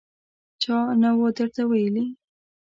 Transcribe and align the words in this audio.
_چا 0.61 0.77
نه 1.01 1.09
و 1.17 1.21
درته 1.37 1.63
ويلي! 1.69 2.05